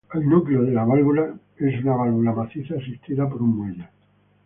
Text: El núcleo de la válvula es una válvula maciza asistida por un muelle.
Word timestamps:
El 0.15 0.27
núcleo 0.27 0.63
de 0.63 0.71
la 0.71 0.83
válvula 0.83 1.31
es 1.57 1.79
una 1.83 1.95
válvula 1.95 2.31
maciza 2.33 2.73
asistida 2.73 3.29
por 3.29 3.43
un 3.43 3.55
muelle. 3.55 3.87